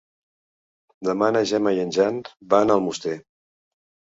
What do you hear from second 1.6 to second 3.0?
i en Jan van a